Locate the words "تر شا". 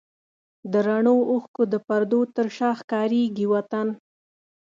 2.35-2.69